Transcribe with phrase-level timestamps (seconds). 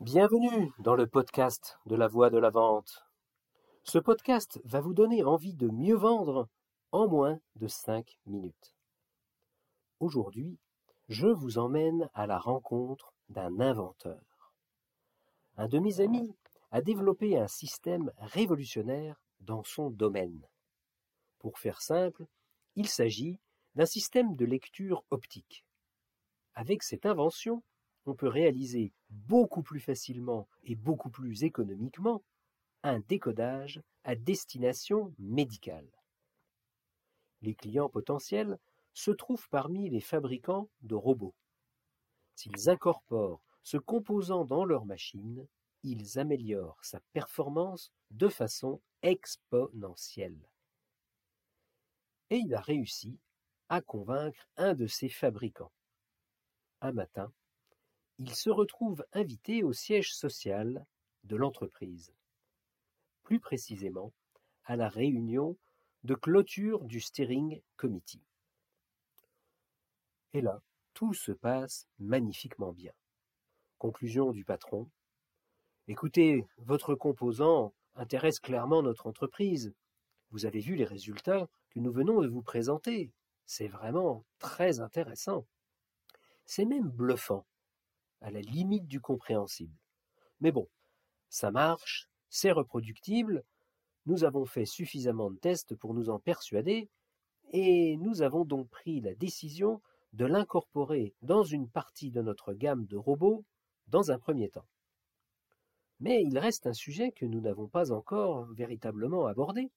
[0.00, 3.06] Bienvenue dans le podcast de la voix de la vente.
[3.82, 6.50] Ce podcast va vous donner envie de mieux vendre
[6.92, 8.74] en moins de 5 minutes.
[9.98, 10.58] Aujourd'hui,
[11.08, 14.52] je vous emmène à la rencontre d'un inventeur.
[15.56, 16.36] Un de mes amis
[16.72, 20.46] a développé un système révolutionnaire dans son domaine.
[21.38, 22.26] Pour faire simple,
[22.74, 23.40] il s'agit
[23.76, 25.64] d'un système de lecture optique.
[26.54, 27.62] Avec cette invention,
[28.06, 32.22] on peut réaliser beaucoup plus facilement et beaucoup plus économiquement
[32.82, 35.90] un décodage à destination médicale.
[37.42, 38.58] Les clients potentiels
[38.94, 41.34] se trouvent parmi les fabricants de robots.
[42.34, 45.46] S'ils incorporent ce composant dans leur machine,
[45.82, 50.48] ils améliorent sa performance de façon exponentielle.
[52.30, 53.18] Et il a réussi
[53.68, 55.72] à convaincre un de ses fabricants.
[56.80, 57.32] Un matin,
[58.18, 60.86] il se retrouve invité au siège social
[61.24, 62.14] de l'entreprise,
[63.22, 64.12] plus précisément
[64.64, 65.56] à la réunion
[66.04, 68.24] de clôture du steering committee.
[70.32, 70.62] Et là,
[70.94, 72.92] tout se passe magnifiquement bien.
[73.78, 74.88] Conclusion du patron.
[75.88, 79.74] Écoutez, votre composant intéresse clairement notre entreprise.
[80.30, 83.12] Vous avez vu les résultats que nous venons de vous présenter.
[83.44, 85.46] C'est vraiment très intéressant.
[86.46, 87.46] C'est même bluffant
[88.20, 89.76] à la limite du compréhensible.
[90.40, 90.68] Mais bon,
[91.28, 93.44] ça marche, c'est reproductible,
[94.06, 96.88] nous avons fait suffisamment de tests pour nous en persuader,
[97.52, 99.80] et nous avons donc pris la décision
[100.12, 103.44] de l'incorporer dans une partie de notre gamme de robots
[103.88, 104.66] dans un premier temps.
[106.00, 109.70] Mais il reste un sujet que nous n'avons pas encore véritablement abordé.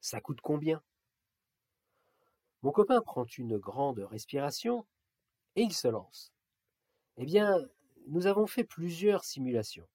[0.00, 0.82] Ça coûte combien?
[2.62, 4.86] Mon copain prend une grande respiration
[5.56, 6.32] et il se lance.
[7.22, 7.68] Eh bien,
[8.06, 9.86] nous avons fait plusieurs simulations.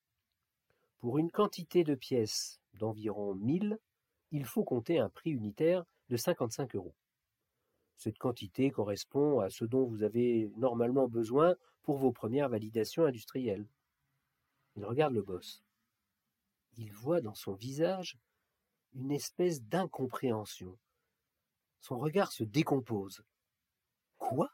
[0.99, 3.79] Pour une quantité de pièces d'environ 1000,
[4.29, 6.93] il faut compter un prix unitaire de 55 euros.
[7.97, 13.65] Cette quantité correspond à ce dont vous avez normalement besoin pour vos premières validations industrielles.
[14.75, 15.63] Il regarde le boss.
[16.77, 18.19] Il voit dans son visage
[18.93, 20.77] une espèce d'incompréhension.
[21.79, 23.23] Son regard se décompose.
[24.19, 24.51] Quoi?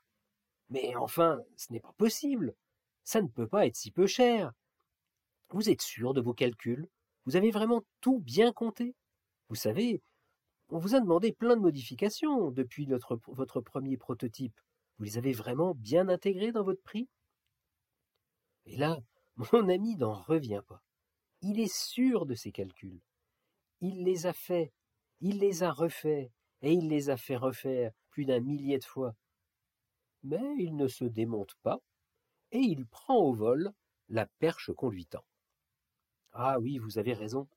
[0.70, 2.56] Mais enfin, ce n'est pas possible.
[3.04, 4.52] Ça ne peut pas être si peu cher.
[5.50, 6.88] Vous êtes sûr de vos calculs?
[7.26, 8.96] Vous avez vraiment tout bien compté?
[9.50, 10.02] Vous savez,
[10.70, 14.60] on vous a demandé plein de modifications depuis votre premier prototype.
[14.98, 17.10] Vous les avez vraiment bien intégrés dans votre prix?
[18.66, 19.00] Et là,
[19.54, 20.82] mon ami n'en revient pas.
[21.42, 23.02] Il est sûr de ses calculs.
[23.82, 24.72] Il les a faits,
[25.22, 26.32] il les a refaits,
[26.62, 29.16] et il les a fait refaire plus d'un millier de fois.
[30.24, 31.80] Mais il ne se démonte pas,
[32.52, 33.72] et il prend au vol
[34.10, 35.24] la perche qu'on lui tend.
[36.34, 37.48] Ah oui, vous avez raison.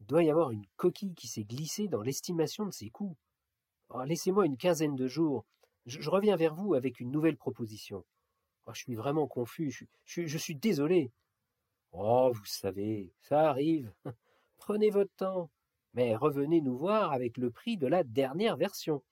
[0.00, 3.16] Il doit y avoir une coquille qui s'est glissée dans l'estimation de ses coûts.
[3.90, 5.44] Ah, laissez-moi une quinzaine de jours.
[5.86, 8.04] Je, reviens vers vous avec une nouvelle proposition.
[8.66, 9.88] Ah, je suis vraiment confus.
[10.04, 11.10] Je, je suis désolé.
[11.92, 13.92] Oh, vous savez, ça arrive.
[14.58, 15.50] Prenez votre temps.
[15.94, 19.02] Mais revenez nous voir avec le prix de la dernière version.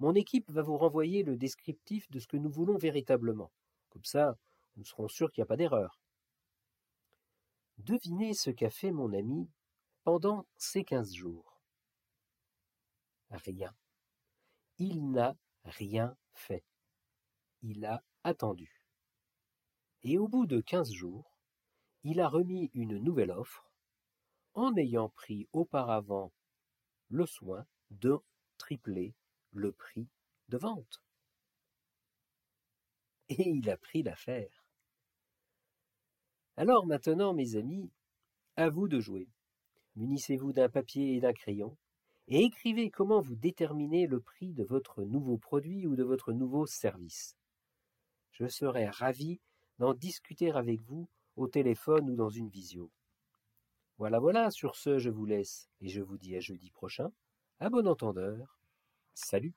[0.00, 3.50] Mon équipe va vous renvoyer le descriptif de ce que nous voulons véritablement.
[3.96, 4.36] Comme ça,
[4.76, 5.98] nous serons sûrs qu'il n'y a pas d'erreur.
[7.78, 9.48] Devinez ce qu'a fait mon ami
[10.04, 11.62] pendant ces quinze jours.
[13.30, 13.74] Rien.
[14.76, 15.34] Il n'a
[15.64, 16.62] rien fait.
[17.62, 18.82] Il a attendu.
[20.02, 21.38] Et au bout de quinze jours,
[22.02, 23.72] il a remis une nouvelle offre
[24.52, 26.34] en ayant pris auparavant
[27.08, 28.18] le soin de
[28.58, 29.14] tripler
[29.52, 30.06] le prix
[30.50, 31.05] de vente.
[33.28, 34.64] Et il a pris l'affaire.
[36.56, 37.90] Alors maintenant, mes amis,
[38.56, 39.28] à vous de jouer.
[39.96, 41.76] Munissez-vous d'un papier et d'un crayon,
[42.28, 46.66] et écrivez comment vous déterminez le prix de votre nouveau produit ou de votre nouveau
[46.66, 47.36] service.
[48.32, 49.40] Je serai ravi
[49.78, 52.90] d'en discuter avec vous au téléphone ou dans une visio.
[53.98, 57.12] Voilà, voilà, sur ce, je vous laisse et je vous dis à jeudi prochain.
[57.60, 58.58] À bon entendeur.
[59.14, 59.54] Salut